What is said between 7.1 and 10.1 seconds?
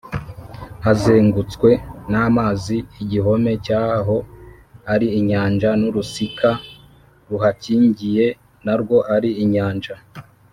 ruhakingiye na rwo ari inyanja?